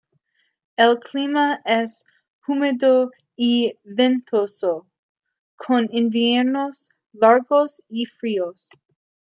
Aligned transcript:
El 0.77 0.97
clima 0.97 1.61
es 1.63 2.03
húmedo 2.47 3.11
y 3.35 3.73
ventoso, 3.83 4.89
con 5.55 5.89
inviernos 5.91 6.89
largos 7.11 7.83
y 7.87 8.07
fríos. 8.07 8.71